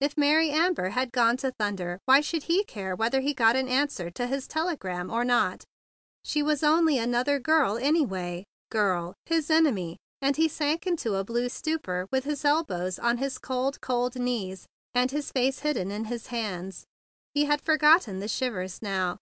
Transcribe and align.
If 0.00 0.18
Mary 0.18 0.50
Amber 0.50 0.88
had 0.88 1.12
gone 1.12 1.36
to 1.36 1.52
thunder, 1.52 2.00
why 2.04 2.20
should 2.20 2.42
he 2.42 2.64
care 2.64 2.96
whether 2.96 3.20
he 3.20 3.32
got 3.32 3.54
an 3.54 3.68
answer 3.68 4.10
to 4.10 4.26
his 4.26 4.48
tele¬ 4.48 4.76
gram 4.76 5.08
or 5.08 5.24
not? 5.24 5.62
She 6.24 6.42
was 6.42 6.64
only 6.64 6.98
another 6.98 7.38
girl, 7.38 7.76
anyway, 7.78 8.42
GIRL, 8.72 9.14
his 9.26 9.50
enemy! 9.52 9.96
And 10.20 10.36
he 10.36 10.48
sank 10.48 10.84
into 10.84 11.14
a 11.14 11.22
blue 11.22 11.48
stupor, 11.48 12.08
with 12.10 12.24
his 12.24 12.44
elbows 12.44 12.98
on 12.98 13.18
his 13.18 13.38
cold, 13.38 13.80
cold 13.80 14.16
knees 14.16 14.66
and 14.96 15.12
his 15.12 15.30
face 15.30 15.60
hidden 15.60 15.92
in 15.92 16.06
his 16.06 16.26
hands. 16.26 16.82
He 17.32 17.44
had 17.44 17.62
for¬ 17.64 17.78
gotten 17.78 18.18
the 18.18 18.26
shivers 18.26 18.82
now. 18.82 19.18